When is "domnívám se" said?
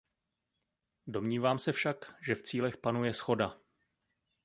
1.07-1.71